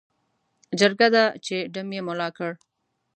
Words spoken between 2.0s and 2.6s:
ملا کړ.